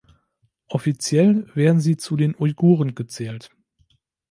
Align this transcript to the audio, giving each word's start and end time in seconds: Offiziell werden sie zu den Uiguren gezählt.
Offiziell 0.69 1.45
werden 1.55 1.79
sie 1.79 1.95
zu 1.95 2.15
den 2.17 2.35
Uiguren 2.39 2.95
gezählt. 2.95 3.51